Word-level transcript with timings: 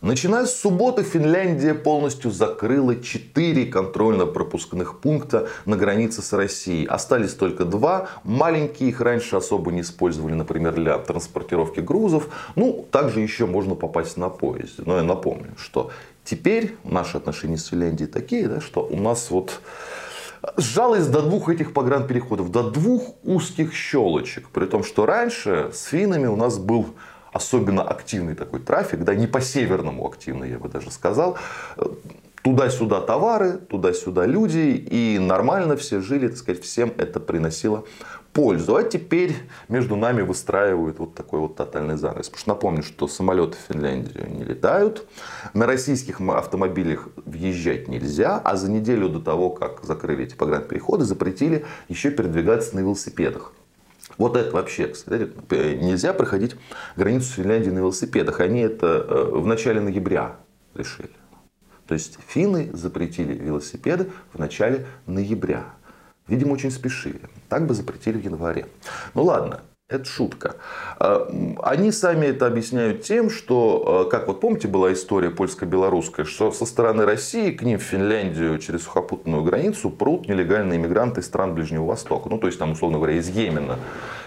Начиная 0.00 0.46
с 0.46 0.54
субботы 0.54 1.02
Финляндия 1.02 1.74
полностью 1.74 2.30
закрыла 2.30 2.94
4 3.02 3.66
контрольно-пропускных 3.66 5.00
пункта 5.00 5.48
на 5.64 5.76
границе 5.76 6.22
с 6.22 6.32
Россией. 6.32 6.86
Остались 6.86 7.34
только 7.34 7.64
два. 7.64 8.08
Маленькие 8.22 8.90
их 8.90 9.00
раньше 9.00 9.34
особо 9.34 9.72
не 9.72 9.80
использовали, 9.80 10.34
например, 10.34 10.74
для 10.74 10.98
транспортировки 10.98 11.80
грузов. 11.80 12.28
Ну, 12.54 12.86
также 12.92 13.20
еще 13.20 13.46
можно 13.46 13.74
попасть 13.74 14.16
на 14.16 14.28
поезде. 14.28 14.84
Но 14.86 14.98
я 14.98 15.02
напомню, 15.02 15.56
что 15.58 15.90
теперь 16.22 16.76
наши 16.84 17.16
отношения 17.16 17.56
с 17.56 17.66
Финляндией 17.66 18.08
такие, 18.08 18.46
да, 18.46 18.60
что 18.60 18.86
у 18.86 18.96
нас 18.96 19.32
вот 19.32 19.60
сжалось 20.56 21.08
до 21.08 21.22
двух 21.22 21.48
этих 21.48 21.72
погранпереходов, 21.72 22.52
до 22.52 22.70
двух 22.70 23.16
узких 23.24 23.74
щелочек. 23.74 24.48
При 24.50 24.66
том, 24.66 24.84
что 24.84 25.06
раньше 25.06 25.70
с 25.72 25.86
финнами 25.86 26.28
у 26.28 26.36
нас 26.36 26.56
был 26.56 26.86
особенно 27.32 27.82
активный 27.82 28.34
такой 28.34 28.60
трафик, 28.60 29.00
да, 29.04 29.14
не 29.14 29.26
по-северному 29.26 30.06
активный, 30.06 30.50
я 30.50 30.58
бы 30.58 30.68
даже 30.68 30.90
сказал. 30.90 31.38
Туда-сюда 32.42 33.00
товары, 33.00 33.58
туда-сюда 33.58 34.24
люди, 34.24 34.86
и 34.90 35.18
нормально 35.18 35.76
все 35.76 36.00
жили, 36.00 36.28
так 36.28 36.38
сказать, 36.38 36.62
всем 36.62 36.94
это 36.96 37.20
приносило 37.20 37.84
пользу. 38.32 38.76
А 38.76 38.84
теперь 38.84 39.34
между 39.68 39.96
нами 39.96 40.22
выстраивают 40.22 41.00
вот 41.00 41.14
такой 41.14 41.40
вот 41.40 41.56
тотальный 41.56 41.96
занавес. 41.96 42.28
Потому 42.28 42.38
что 42.38 42.48
напомню, 42.48 42.82
что 42.84 43.08
самолеты 43.08 43.56
в 43.56 43.72
Финляндию 43.72 44.30
не 44.30 44.44
летают, 44.44 45.06
на 45.52 45.66
российских 45.66 46.20
автомобилях 46.20 47.08
въезжать 47.26 47.88
нельзя, 47.88 48.40
а 48.42 48.56
за 48.56 48.70
неделю 48.70 49.08
до 49.08 49.20
того, 49.20 49.50
как 49.50 49.84
закрыли 49.84 50.24
эти 50.24 50.34
погранпереходы, 50.34 51.04
запретили 51.04 51.66
еще 51.88 52.10
передвигаться 52.10 52.76
на 52.76 52.80
велосипедах. 52.80 53.52
Вот 54.16 54.36
это 54.36 54.50
вообще, 54.52 54.88
кстати, 54.88 55.30
нельзя 55.50 56.12
проходить 56.12 56.56
границу 56.96 57.32
Финляндии 57.34 57.70
на 57.70 57.78
велосипедах. 57.78 58.40
Они 58.40 58.60
это 58.60 58.86
э, 58.86 59.24
в 59.32 59.46
начале 59.46 59.80
ноября 59.80 60.36
решили. 60.74 61.10
То 61.86 61.94
есть 61.94 62.18
финны 62.26 62.70
запретили 62.72 63.34
велосипеды 63.34 64.10
в 64.32 64.38
начале 64.38 64.86
ноября. 65.06 65.74
Видимо, 66.26 66.52
очень 66.52 66.70
спешили. 66.70 67.20
Так 67.48 67.66
бы 67.66 67.74
запретили 67.74 68.18
в 68.18 68.24
январе. 68.24 68.66
Ну 69.14 69.24
ладно, 69.24 69.62
это 69.88 70.04
шутка. 70.04 70.56
А, 70.98 71.26
они 71.62 71.92
сами 71.92 72.26
это 72.26 72.46
объясняют 72.46 73.02
тем, 73.02 73.30
что, 73.30 74.04
а, 74.06 74.10
как 74.10 74.28
вот 74.28 74.40
помните, 74.40 74.68
была 74.68 74.92
история 74.92 75.30
польско-белорусская, 75.30 76.24
что 76.24 76.52
со 76.52 76.66
стороны 76.66 77.06
России 77.06 77.52
к 77.52 77.62
ним 77.62 77.78
в 77.78 77.82
Финляндию 77.82 78.58
через 78.58 78.84
сухопутную 78.84 79.42
границу 79.42 79.88
прут 79.90 80.28
нелегальные 80.28 80.78
иммигранты 80.78 81.20
из 81.20 81.26
стран 81.26 81.54
Ближнего 81.54 81.86
Востока. 81.86 82.28
Ну, 82.28 82.38
то 82.38 82.46
есть, 82.46 82.58
там, 82.58 82.72
условно 82.72 82.98
говоря, 82.98 83.14
из 83.14 83.28
Йемена. 83.30 83.78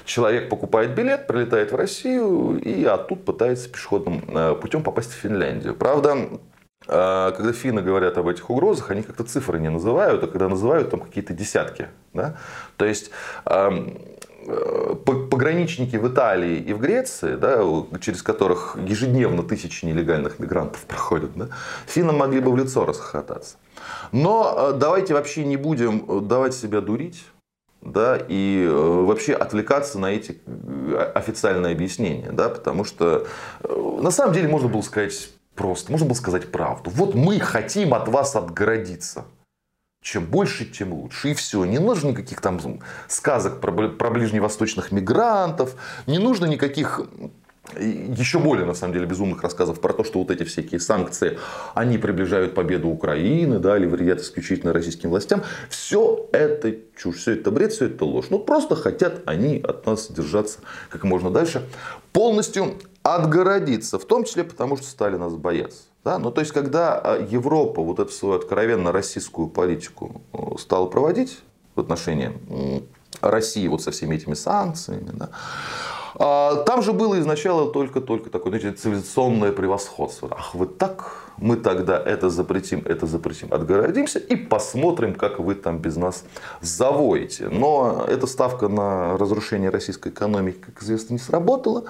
Человек 0.05 0.49
покупает 0.49 0.95
билет, 0.95 1.27
прилетает 1.27 1.71
в 1.71 1.75
Россию 1.75 2.59
и 2.59 2.83
оттуда 2.83 3.21
пытается 3.21 3.69
пешеходным 3.69 4.23
а, 4.29 4.55
путем 4.55 4.81
попасть 4.81 5.11
в 5.11 5.15
Финляндию. 5.15 5.75
Правда, 5.75 6.17
когда 6.87 7.53
финны 7.53 7.83
говорят 7.83 8.17
об 8.17 8.27
этих 8.27 8.49
угрозах, 8.49 8.89
они 8.89 9.03
как-то 9.03 9.23
цифры 9.23 9.59
не 9.59 9.69
называют, 9.69 10.23
а 10.23 10.27
когда 10.27 10.49
называют, 10.49 10.89
там 10.89 10.99
какие-то 10.99 11.31
десятки. 11.31 11.89
Да? 12.11 12.37
То 12.75 12.85
есть 12.85 13.11
пограничники 15.05 15.95
в 15.95 16.07
Италии 16.07 16.57
и 16.57 16.73
в 16.73 16.79
Греции, 16.79 17.35
да, 17.35 17.63
через 17.99 18.23
которых 18.23 18.77
ежедневно 18.85 19.43
тысячи 19.43 19.85
нелегальных 19.85 20.39
мигрантов 20.39 20.81
проходят, 20.81 21.31
да, 21.35 21.49
финнам 21.85 22.17
могли 22.17 22.39
бы 22.39 22.51
в 22.51 22.57
лицо 22.57 22.85
расхохотаться. 22.85 23.57
Но 24.11 24.55
э, 24.55 24.77
давайте 24.77 25.13
вообще 25.13 25.45
не 25.45 25.57
будем 25.57 26.05
э, 26.07 26.19
давать 26.21 26.53
себя 26.53 26.81
дурить 26.81 27.23
да, 27.81 28.17
и 28.27 28.65
э, 28.67 28.71
вообще 28.71 29.33
отвлекаться 29.33 29.99
на 29.99 30.11
эти 30.11 30.39
официальные 31.15 31.73
объяснения, 31.73 32.31
да, 32.31 32.49
потому 32.49 32.83
что 32.83 33.25
на 33.67 34.11
самом 34.11 34.33
деле 34.33 34.47
можно 34.47 34.69
было 34.69 34.81
сказать 34.81 35.31
просто, 35.55 35.91
можно 35.91 36.07
было 36.07 36.15
сказать 36.15 36.51
правду. 36.51 36.89
Вот 36.91 37.15
мы 37.15 37.39
хотим 37.39 37.93
от 37.93 38.07
вас 38.07 38.35
отгородиться. 38.35 39.25
Чем 40.01 40.25
больше, 40.25 40.65
тем 40.65 40.93
лучше. 40.93 41.29
И 41.29 41.33
все. 41.35 41.63
Не 41.63 41.77
нужно 41.77 42.09
никаких 42.09 42.41
там 42.41 42.59
сказок 43.07 43.61
про, 43.61 43.89
про 43.89 44.09
ближневосточных 44.09 44.91
мигрантов. 44.91 45.75
Не 46.07 46.17
нужно 46.17 46.45
никаких 46.45 47.01
еще 47.79 48.39
более, 48.39 48.65
на 48.65 48.73
самом 48.73 48.93
деле, 48.93 49.05
безумных 49.05 49.43
рассказов 49.43 49.79
про 49.79 49.93
то, 49.93 50.03
что 50.03 50.19
вот 50.19 50.31
эти 50.31 50.43
всякие 50.43 50.79
санкции, 50.79 51.37
они 51.75 51.97
приближают 51.97 52.55
победу 52.55 52.89
Украины, 52.89 53.59
да, 53.59 53.77
или 53.77 53.85
вредят 53.85 54.19
исключительно 54.19 54.73
российским 54.73 55.09
властям. 55.09 55.43
Все 55.69 56.27
это 56.31 56.75
чушь, 56.97 57.17
все 57.17 57.33
это 57.33 57.51
бред, 57.51 57.71
все 57.71 57.85
это 57.85 58.03
ложь. 58.03 58.25
Ну, 58.29 58.39
просто 58.39 58.75
хотят 58.75 59.21
они 59.25 59.59
от 59.59 59.85
нас 59.85 60.11
держаться 60.11 60.59
как 60.89 61.03
можно 61.03 61.29
дальше. 61.29 61.63
Полностью 62.11 62.79
отгородиться, 63.03 63.97
в 63.99 64.05
том 64.05 64.23
числе 64.23 64.43
потому, 64.43 64.77
что 64.77 64.85
стали 64.85 65.17
нас 65.17 65.33
бояться. 65.33 65.83
Да? 66.03 66.19
Ну, 66.19 66.31
то 66.31 66.41
есть, 66.41 66.51
когда 66.51 66.99
а, 66.99 67.19
Европа 67.19 67.81
вот 67.81 67.99
эту 67.99 68.11
свою 68.11 68.35
откровенно 68.35 68.91
российскую 68.91 69.47
политику 69.47 70.21
э, 70.33 70.57
стала 70.57 70.87
проводить 70.87 71.39
в 71.75 71.79
отношении 71.79 72.31
России 73.21 73.67
вот 73.67 73.81
со 73.81 73.91
всеми 73.91 74.15
этими 74.15 74.33
санкциями, 74.33 75.11
да, 75.13 75.29
а, 76.15 76.63
там 76.63 76.81
же 76.81 76.93
было 76.93 77.19
изначально 77.19 77.65
только-только 77.65 78.29
такое 78.29 78.59
знаете, 78.59 78.77
цивилизационное 78.77 79.51
превосходство. 79.51 80.29
Ах, 80.31 80.53
вы 80.53 80.65
так, 80.65 81.31
мы 81.37 81.55
тогда 81.55 81.97
это 81.99 82.29
запретим, 82.29 82.83
это 82.85 83.05
запретим, 83.05 83.47
отгородимся 83.51 84.19
и 84.19 84.35
посмотрим, 84.35 85.15
как 85.15 85.39
вы 85.39 85.55
там 85.55 85.79
без 85.79 85.95
нас 85.95 86.23
завоите. 86.61 87.49
Но 87.49 88.05
эта 88.07 88.27
ставка 88.27 88.67
на 88.67 89.17
разрушение 89.17 89.69
российской 89.69 90.09
экономики, 90.09 90.59
как 90.65 90.83
известно, 90.83 91.13
не 91.13 91.19
сработала. 91.19 91.85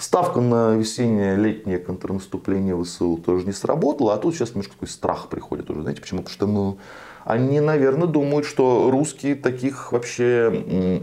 Ставка 0.00 0.40
на 0.40 0.76
весеннее-летнее 0.76 1.78
контрнаступление 1.78 2.74
ВСУ 2.82 3.18
тоже 3.18 3.44
не 3.44 3.52
сработала, 3.52 4.14
а 4.14 4.16
тут 4.16 4.34
сейчас 4.34 4.50
немножко 4.50 4.72
такой 4.72 4.88
страх 4.88 5.28
приходит 5.28 5.68
уже. 5.68 5.82
Знаете 5.82 6.00
почему? 6.00 6.22
Потому 6.22 6.34
что 6.34 6.46
ну, 6.46 6.78
они, 7.24 7.60
наверное, 7.60 8.08
думают, 8.08 8.46
что 8.46 8.90
русские 8.90 9.34
таких 9.34 9.92
вообще 9.92 11.02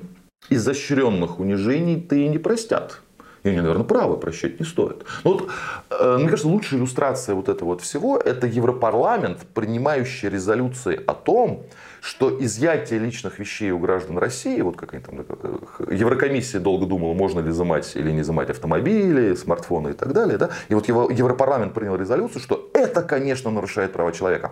изощренных 0.49 1.39
унижений-то 1.39 2.15
и 2.15 2.27
не 2.27 2.39
простят. 2.39 3.01
И 3.43 3.49
они, 3.49 3.61
наверное, 3.61 3.83
правы, 3.83 4.17
прощать 4.17 4.59
не 4.59 4.65
стоит. 4.65 5.05
Но 5.23 5.33
вот, 5.33 5.49
э, 5.91 6.17
мне 6.17 6.27
кажется, 6.27 6.47
лучшая 6.47 6.79
иллюстрация 6.79 7.35
вот 7.35 7.49
этого 7.49 7.69
вот 7.69 7.81
всего– 7.81 8.17
это 8.25 8.47
Европарламент, 8.47 9.45
принимающий 9.53 10.27
резолюции 10.27 10.99
о 11.05 11.13
том, 11.13 11.63
что 12.01 12.35
изъятие 12.43 12.99
личных 12.99 13.39
вещей 13.39 13.71
у 13.71 13.79
граждан 13.79 14.17
России, 14.17 14.61
вот 14.61 14.77
как 14.77 14.93
они 14.93 15.03
там, 15.03 15.19
Еврокомиссия 15.89 16.59
долго 16.59 16.85
думала, 16.85 17.13
можно 17.13 17.39
ли 17.39 17.49
изымать 17.49 17.95
или 17.95 18.11
не 18.11 18.21
изымать 18.21 18.49
автомобили, 18.49 19.35
смартфоны 19.35 19.89
и 19.89 19.93
так 19.93 20.13
далее. 20.13 20.37
Да? 20.37 20.49
И 20.69 20.73
вот 20.73 20.87
Европарламент 20.87 21.73
принял 21.73 21.95
резолюцию, 21.95 22.41
что 22.41 22.69
это, 22.73 23.01
конечно, 23.03 23.51
нарушает 23.51 23.93
права 23.93 24.11
человека. 24.11 24.51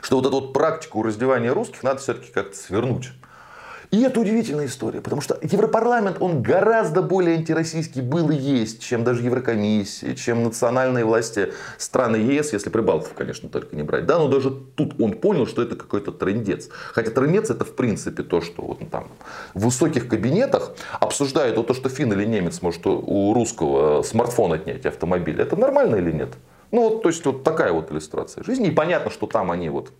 Что 0.00 0.16
вот 0.16 0.26
эту 0.26 0.40
вот 0.40 0.52
практику 0.52 1.02
раздевания 1.02 1.52
русских 1.52 1.82
надо 1.82 2.00
все-таки 2.00 2.32
как-то 2.32 2.56
свернуть. 2.56 3.10
И 3.90 4.02
это 4.02 4.20
удивительная 4.20 4.66
история, 4.66 5.00
потому 5.00 5.22
что 5.22 5.38
Европарламент, 5.40 6.18
он 6.20 6.42
гораздо 6.42 7.00
более 7.00 7.36
антироссийский 7.36 8.02
был 8.02 8.30
и 8.30 8.36
есть, 8.36 8.82
чем 8.82 9.02
даже 9.02 9.22
Еврокомиссия, 9.22 10.14
чем 10.14 10.44
национальные 10.44 11.06
власти 11.06 11.54
страны 11.78 12.16
ЕС, 12.16 12.52
если 12.52 12.68
Прибалтов, 12.68 13.14
конечно, 13.14 13.48
только 13.48 13.74
не 13.74 13.82
брать. 13.82 14.04
Да, 14.04 14.18
но 14.18 14.28
даже 14.28 14.50
тут 14.50 15.00
он 15.00 15.12
понял, 15.12 15.46
что 15.46 15.62
это 15.62 15.74
какой-то 15.74 16.12
трендец. 16.12 16.68
Хотя 16.92 17.10
трендец 17.10 17.48
это 17.48 17.64
в 17.64 17.74
принципе 17.74 18.22
то, 18.22 18.42
что 18.42 18.62
вот 18.62 18.90
там 18.90 19.08
в 19.54 19.64
высоких 19.64 20.06
кабинетах 20.08 20.72
обсуждают 21.00 21.56
вот 21.56 21.68
то, 21.68 21.74
что 21.74 21.88
фин 21.88 22.12
или 22.12 22.26
немец 22.26 22.60
может 22.60 22.86
у 22.86 23.32
русского 23.32 24.02
смартфон 24.02 24.52
отнять 24.52 24.84
автомобиль. 24.84 25.40
Это 25.40 25.56
нормально 25.56 25.96
или 25.96 26.12
нет? 26.12 26.34
Ну 26.72 26.90
вот, 26.90 27.02
то 27.02 27.08
есть 27.08 27.24
вот 27.24 27.42
такая 27.42 27.72
вот 27.72 27.90
иллюстрация 27.90 28.44
жизни. 28.44 28.68
И 28.68 28.70
понятно, 28.70 29.10
что 29.10 29.26
там 29.26 29.50
они 29.50 29.70
вот 29.70 29.92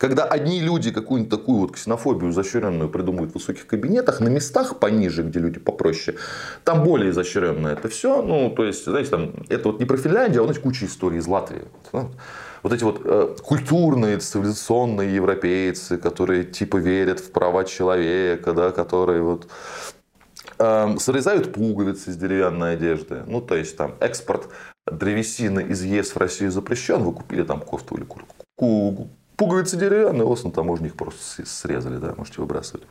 когда 0.00 0.24
одни 0.24 0.62
люди 0.62 0.90
какую-нибудь 0.90 1.30
такую 1.30 1.58
вот 1.58 1.72
ксенофобию 1.72 2.30
изощренную 2.30 2.88
придумывают 2.88 3.32
в 3.32 3.34
высоких 3.34 3.66
кабинетах, 3.66 4.20
на 4.20 4.28
местах 4.28 4.78
пониже, 4.78 5.22
где 5.22 5.40
люди 5.40 5.60
попроще, 5.60 6.16
там 6.64 6.82
более 6.84 7.10
изощренно 7.10 7.68
это 7.68 7.88
все. 7.90 8.22
Ну, 8.22 8.48
то 8.48 8.64
есть, 8.64 8.86
знаете, 8.86 9.10
там, 9.10 9.34
это 9.50 9.68
вот 9.68 9.78
не 9.78 9.84
про 9.84 9.98
Финляндию, 9.98 10.42
а 10.42 10.46
вот, 10.46 10.58
куча 10.58 10.86
историй 10.86 11.18
из 11.18 11.26
Латвии. 11.26 11.64
Вот 12.62 12.72
эти 12.72 12.82
вот 12.82 13.02
э, 13.04 13.36
культурные, 13.42 14.18
цивилизационные 14.18 15.14
европейцы, 15.14 15.98
которые 15.98 16.44
типа 16.44 16.78
верят 16.78 17.20
в 17.20 17.30
права 17.30 17.64
человека, 17.64 18.54
да, 18.54 18.70
которые 18.70 19.22
вот 19.22 19.48
э, 20.58 20.96
срезают 20.98 21.52
пуговицы 21.52 22.10
из 22.10 22.16
деревянной 22.16 22.72
одежды. 22.72 23.22
Ну, 23.26 23.42
то 23.42 23.54
есть, 23.54 23.76
там, 23.76 23.96
экспорт 24.00 24.48
древесины 24.90 25.60
из 25.60 25.82
ЕС 25.82 26.14
в 26.14 26.16
Россию 26.16 26.50
запрещен, 26.50 27.02
вы 27.02 27.12
купили 27.12 27.42
там 27.42 27.60
кофту 27.60 27.96
или 27.96 28.04
куртку, 28.04 28.46
Пуговицы 29.40 29.78
деревянные, 29.78 30.28
на 30.28 30.50
таможне 30.50 30.88
их 30.88 30.96
просто 30.96 31.46
срезали, 31.46 31.96
да, 31.96 32.12
можете 32.14 32.42
выбрасывать. 32.42 32.86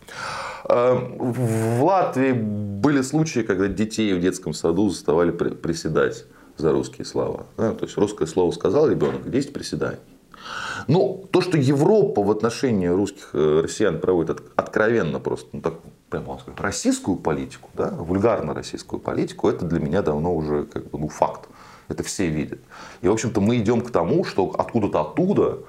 В 0.67 1.83
Латвии 1.83 2.31
были 2.31 3.03
случаи, 3.03 3.41
когда 3.41 3.67
детей 3.67 4.15
в 4.15 4.19
детском 4.19 4.55
саду 4.55 4.89
заставали 4.89 5.29
приседать 5.29 6.25
за 6.57 6.71
русские 6.71 7.05
слова. 7.05 7.45
Да? 7.55 7.73
То 7.73 7.85
есть 7.85 7.95
русское 7.97 8.25
слово 8.25 8.49
сказал 8.49 8.89
ребенок, 8.89 9.29
10 9.29 9.53
приседаний. 9.53 9.99
Ну, 10.87 11.23
то, 11.29 11.41
что 11.41 11.55
Европа 11.55 12.23
в 12.23 12.31
отношении 12.31 12.87
русских 12.87 13.29
э, 13.33 13.61
россиян 13.65 13.99
проводит 13.99 14.41
откровенно 14.55 15.19
просто, 15.19 15.49
ну, 15.51 15.61
так, 15.61 15.75
прямо 16.09 16.39
сказать, 16.39 16.59
российскую 16.59 17.17
политику, 17.17 17.69
да, 17.75 17.91
вульгарно 17.91 18.55
российскую 18.55 18.99
политику, 18.99 19.49
это 19.49 19.65
для 19.65 19.79
меня 19.79 20.01
давно 20.01 20.35
уже 20.35 20.63
как 20.63 20.89
бы, 20.89 20.97
ну, 20.97 21.09
факт. 21.09 21.47
Это 21.89 22.01
все 22.01 22.25
видят. 22.25 22.59
И, 23.03 23.07
в 23.07 23.11
общем-то, 23.11 23.39
мы 23.39 23.57
идем 23.57 23.81
к 23.81 23.91
тому, 23.91 24.23
что 24.23 24.49
откуда-то 24.57 25.01
оттуда, 25.01 25.59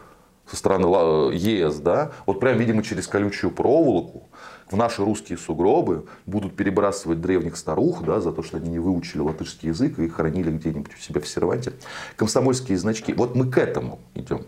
со 0.50 0.56
стороны 0.56 1.32
ЕС, 1.32 1.76
да, 1.76 2.12
вот 2.26 2.40
прям, 2.40 2.58
видимо, 2.58 2.82
через 2.82 3.06
колючую 3.06 3.52
проволоку 3.52 4.28
в 4.70 4.76
наши 4.76 5.04
русские 5.04 5.38
сугробы 5.38 6.06
будут 6.26 6.56
перебрасывать 6.56 7.20
древних 7.20 7.56
старух 7.56 8.02
да, 8.02 8.20
за 8.20 8.32
то, 8.32 8.42
что 8.42 8.56
они 8.56 8.70
не 8.70 8.78
выучили 8.78 9.20
латышский 9.20 9.68
язык 9.68 9.98
и 9.98 10.08
хранили 10.08 10.50
где-нибудь 10.50 10.94
у 10.94 11.00
себя 11.00 11.20
в 11.20 11.28
серванте 11.28 11.72
комсомольские 12.16 12.78
значки. 12.78 13.12
Вот 13.12 13.34
мы 13.34 13.50
к 13.50 13.58
этому 13.58 14.00
идем. 14.14 14.44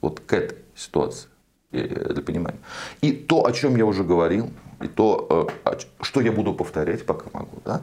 Вот 0.00 0.20
к 0.20 0.32
этой 0.32 0.58
ситуации 0.76 1.28
для 1.70 2.22
понимания. 2.22 2.58
И 3.00 3.12
то, 3.12 3.44
о 3.46 3.52
чем 3.52 3.76
я 3.76 3.84
уже 3.84 4.04
говорил, 4.04 4.50
и 4.80 4.86
то, 4.86 5.50
э, 5.64 5.76
что 6.00 6.20
я 6.20 6.32
буду 6.32 6.54
повторять, 6.54 7.04
пока 7.04 7.26
могу. 7.32 7.60
Да? 7.64 7.82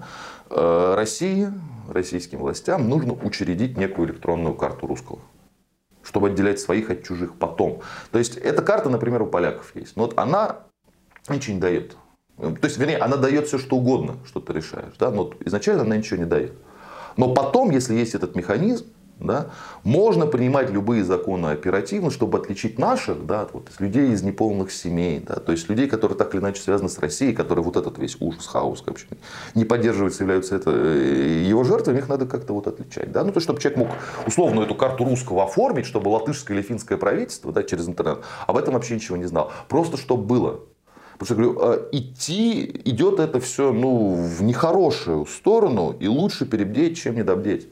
Э, 0.50 0.96
России, 0.96 1.52
российским 1.90 2.40
властям 2.40 2.90
нужно 2.90 3.14
учредить 3.14 3.78
некую 3.78 4.08
электронную 4.08 4.56
карту 4.56 4.88
русского 4.88 5.20
чтобы 6.06 6.28
отделять 6.30 6.60
своих 6.60 6.90
от 6.90 7.04
чужих 7.04 7.36
потом. 7.38 7.82
То 8.12 8.20
есть, 8.20 8.38
эта 8.38 8.62
карта, 8.62 8.90
например, 8.90 9.24
у 9.24 9.28
поляков 9.28 9.76
есть. 9.76 9.98
Но 9.98 10.04
вот 10.04 10.18
она 10.18 10.60
ничего 11.28 11.56
не 11.56 11.60
дает. 11.60 11.98
То 12.38 12.60
есть, 12.64 12.78
вернее, 12.78 12.98
она 12.98 13.18
дает 13.18 13.48
все, 13.48 13.58
что 13.58 13.78
угодно, 13.78 14.18
что 14.26 14.40
ты 14.40 14.54
решаешь. 14.54 14.94
Да? 15.00 15.10
Но 15.10 15.32
изначально 15.46 15.84
она 15.84 15.98
ничего 15.98 16.18
не 16.18 16.26
дает. 16.26 16.54
Но 17.18 17.34
потом, 17.34 17.72
если 17.72 17.96
есть 17.96 18.14
этот 18.14 18.36
механизм, 18.36 18.86
да, 19.20 19.48
можно 19.84 20.28
принимать 20.28 20.70
любые 20.70 21.04
законы 21.04 21.48
оперативно, 21.48 22.12
чтобы 22.12 22.38
отличить 22.38 22.78
наших 22.78 23.26
да, 23.26 23.48
вот, 23.54 23.70
людей 23.80 24.12
из 24.12 24.24
неполных 24.24 24.72
семей. 24.72 25.22
Да, 25.26 25.36
то 25.36 25.52
есть 25.52 25.70
людей, 25.70 25.88
которые 25.88 26.18
так 26.18 26.34
или 26.34 26.42
иначе 26.42 26.62
связаны 26.62 26.90
с 26.90 27.00
Россией, 27.00 27.34
которые 27.34 27.64
вот 27.64 27.78
этот 27.78 27.98
весь 27.98 28.18
ужас, 28.20 28.46
хаос 28.46 28.84
вообще 28.86 29.08
не 29.54 29.64
поддерживаются, 29.64 30.24
являются 30.24 30.56
это, 30.56 30.72
э, 30.72 31.44
его 31.48 31.64
жертвами, 31.64 32.00
их 32.00 32.10
надо 32.10 32.26
как-то 32.26 32.54
вот 32.54 32.68
отличать. 32.68 33.12
Да? 33.12 33.24
Ну, 33.24 33.32
то, 33.32 33.40
чтобы 33.40 33.62
человек 33.62 33.80
мог 33.80 33.90
условно 34.28 34.62
эту 34.62 34.76
карту 34.76 35.06
русского 35.06 35.46
оформить, 35.46 35.86
чтобы 35.86 36.10
латышское 36.10 36.58
или 36.58 36.64
финское 36.64 36.98
правительство 36.98 37.52
да, 37.52 37.64
через 37.64 37.88
интернет 37.88 38.20
об 38.48 38.58
этом 38.58 38.74
вообще 38.74 38.96
ничего 38.96 39.18
не 39.18 39.26
знал. 39.26 39.52
Просто 39.70 39.98
чтобы 39.98 40.24
было. 40.24 40.60
Потому 41.18 41.26
что 41.26 41.36
говорю, 41.36 41.60
«А 41.62 41.90
идти, 41.94 42.82
идет 42.84 43.20
это 43.20 43.40
все 43.40 43.72
ну, 43.72 44.14
в 44.16 44.44
нехорошую 44.44 45.26
сторону, 45.26 45.96
и 45.98 46.08
лучше 46.08 46.46
перебдеть, 46.46 46.98
чем 46.98 47.16
недобдеть. 47.16 47.70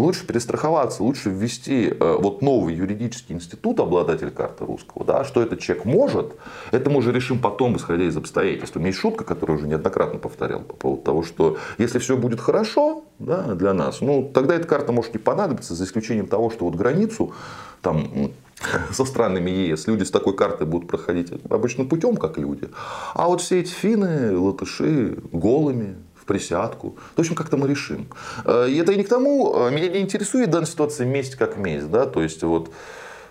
Лучше 0.00 0.26
перестраховаться, 0.26 1.02
лучше 1.02 1.28
ввести 1.28 1.88
э, 1.88 2.16
вот 2.18 2.40
новый 2.40 2.74
юридический 2.74 3.34
институт, 3.34 3.80
обладатель 3.80 4.30
карты 4.30 4.64
русского, 4.64 5.04
да, 5.04 5.24
что 5.24 5.42
этот 5.42 5.60
человек 5.60 5.84
может, 5.84 6.36
это 6.70 6.88
мы 6.88 6.98
уже 6.98 7.12
решим 7.12 7.38
потом, 7.38 7.76
исходя 7.76 8.04
из 8.04 8.16
обстоятельств. 8.16 8.76
У 8.76 8.78
меня 8.78 8.88
есть 8.88 8.98
шутка, 8.98 9.24
которую 9.24 9.58
уже 9.58 9.68
неоднократно 9.68 10.18
повторял 10.18 10.60
по 10.60 10.74
поводу 10.74 11.02
того, 11.02 11.22
что 11.22 11.58
если 11.76 11.98
все 11.98 12.16
будет 12.16 12.40
хорошо 12.40 13.04
да, 13.18 13.54
для 13.54 13.74
нас, 13.74 14.00
ну, 14.00 14.30
тогда 14.32 14.54
эта 14.54 14.66
карта 14.66 14.90
может 14.90 15.12
не 15.12 15.18
понадобиться, 15.18 15.74
за 15.74 15.84
исключением 15.84 16.28
того, 16.28 16.48
что 16.48 16.64
вот 16.64 16.76
границу 16.76 17.34
там, 17.82 18.32
со 18.92 19.04
странами 19.04 19.50
ЕС. 19.50 19.86
Люди 19.86 20.04
с 20.04 20.10
такой 20.10 20.34
картой 20.34 20.66
будут 20.66 20.88
проходить 20.88 21.30
обычным 21.50 21.88
путем, 21.88 22.16
как 22.16 22.38
люди. 22.38 22.68
А 23.14 23.26
вот 23.26 23.40
все 23.40 23.60
эти 23.60 23.70
финны, 23.70 24.36
латыши 24.36 25.18
голыми, 25.32 25.96
присядку. 26.30 26.94
В 27.16 27.20
общем, 27.20 27.34
как-то 27.34 27.56
мы 27.56 27.68
решим. 27.68 28.06
Э, 28.44 28.68
и 28.68 28.76
это 28.76 28.92
и 28.92 28.96
не 28.96 29.02
к 29.02 29.08
тому, 29.08 29.52
э, 29.56 29.70
меня 29.70 29.88
не 29.88 29.98
интересует 29.98 30.48
в 30.48 30.50
данной 30.52 30.66
ситуации 30.66 31.04
месть 31.04 31.34
как 31.34 31.56
месть. 31.56 31.90
Да? 31.90 32.06
То 32.06 32.22
есть, 32.22 32.42
вот, 32.42 32.70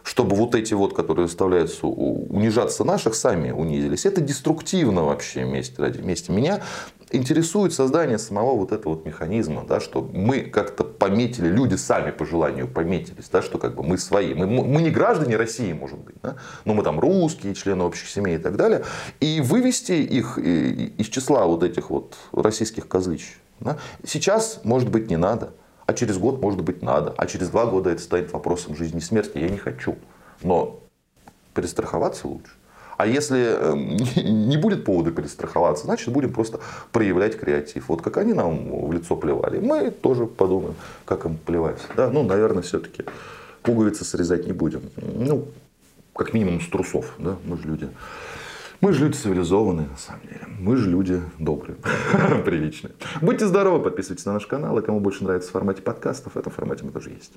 чтобы 0.04 0.36
вот 0.36 0.56
эти 0.56 0.74
вот, 0.74 0.94
которые 0.94 1.28
заставляются 1.28 1.88
унижаться 1.88 2.84
наших, 2.84 3.16
сами 3.16 3.52
унизились. 3.52 4.06
Это 4.06 4.22
деструктивно 4.22 5.04
вообще 5.04 5.46
месть 5.46 5.80
ради 5.80 6.02
мести. 6.02 6.32
Меня 6.32 6.62
интересует 7.12 7.74
создание 7.74 8.18
самого 8.18 8.56
вот 8.56 8.72
этого 8.72 8.96
вот 8.96 9.06
механизма, 9.06 9.66
да, 9.68 9.80
что 9.80 10.02
мы 10.02 10.42
как-то 10.42 10.84
пометили, 10.84 11.48
люди 11.48 11.76
сами 11.76 12.12
по 12.12 12.26
желанию 12.26 12.68
пометились, 12.68 13.30
да, 13.30 13.42
что 13.42 13.58
как 13.58 13.76
бы 13.76 13.84
мы 13.84 13.98
свои. 13.98 14.34
Мы, 14.34 14.48
мы 14.48 14.82
не 14.82 14.90
граждане 14.90 15.36
России, 15.38 15.74
может 15.74 16.00
быть, 16.00 16.16
да, 16.22 16.36
но 16.66 16.74
мы 16.74 16.84
там 16.84 17.00
русские, 17.00 17.56
члены 17.56 17.84
общих 17.84 18.10
семей 18.10 18.36
и 18.36 18.40
так 18.40 18.56
далее. 18.56 18.84
И 19.20 19.42
вывести 19.42 19.94
их 19.94 20.38
из 20.38 21.08
числа 21.08 21.46
вот 21.46 21.64
этих 21.64 21.90
вот 21.90 22.16
российских 22.32 22.88
козлищ. 22.88 23.38
Да, 23.60 23.78
сейчас, 24.06 24.62
может 24.64 24.90
быть, 24.90 25.10
не 25.10 25.18
надо. 25.18 25.52
А 25.86 25.94
через 25.94 26.18
год, 26.18 26.40
может 26.42 26.62
быть, 26.62 26.82
надо. 26.84 27.14
А 27.18 27.26
через 27.26 27.50
два 27.50 27.66
года 27.66 27.90
это 27.90 28.02
станет 28.02 28.32
вопросом 28.32 28.76
жизни 28.76 29.00
и 29.00 29.02
смерти. 29.02 29.40
Я 29.40 29.50
не 29.50 29.58
хочу. 29.58 29.96
Но 30.44 30.80
перестраховаться 31.54 32.28
лучше. 32.28 32.52
А 33.00 33.08
если 33.08 33.56
эм, 33.58 33.96
не 34.48 34.58
будет 34.58 34.84
повода 34.84 35.12
перестраховаться, 35.12 35.86
значит 35.86 36.10
будем 36.10 36.34
просто 36.34 36.60
проявлять 36.92 37.40
креатив. 37.40 37.88
Вот 37.88 38.02
как 38.02 38.18
они 38.18 38.34
нам 38.34 38.86
в 38.88 38.92
лицо 38.92 39.16
плевали, 39.16 39.60
мы 39.60 39.90
тоже 39.90 40.26
подумаем, 40.26 40.76
как 41.06 41.24
им 41.24 41.38
плевать. 41.38 41.80
Да, 41.96 42.10
ну, 42.10 42.24
наверное, 42.24 42.62
все-таки 42.62 43.06
пуговицы 43.64 44.04
срезать 44.04 44.46
не 44.48 44.52
будем. 44.52 44.82
Ну, 44.98 45.46
как 46.14 46.34
минимум 46.34 46.60
с 46.60 46.68
трусов, 46.68 47.16
да, 47.20 47.38
мы 47.46 47.56
же 47.56 47.70
люди. 47.70 47.90
Мы 48.82 48.92
же 48.92 49.06
люди 49.06 49.16
цивилизованные, 49.16 49.88
на 49.88 49.98
самом 49.98 50.24
деле. 50.24 50.42
Мы 50.60 50.76
же 50.76 50.90
люди 50.90 51.22
добрые, 51.38 51.78
приличные. 52.44 52.92
Будьте 53.22 53.48
здоровы, 53.48 53.82
подписывайтесь 53.82 54.26
на 54.26 54.34
наш 54.34 54.46
канал. 54.46 54.78
И 54.78 54.82
кому 54.82 55.00
больше 55.00 55.24
нравится 55.24 55.48
в 55.48 55.54
формате 55.54 55.82
подкастов, 55.82 56.36
в 56.36 56.38
этом 56.38 56.52
формате 56.52 56.84
мы 56.84 56.92
тоже 56.92 57.12
есть. 57.12 57.32